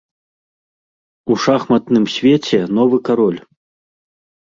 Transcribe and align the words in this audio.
У 1.31 1.37
шахматным 1.45 2.03
свеце 2.17 2.59
новы 2.81 2.97
кароль. 3.11 3.41